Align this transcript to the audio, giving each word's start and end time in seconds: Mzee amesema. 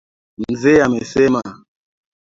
Mzee 0.49 0.81
amesema. 0.85 1.41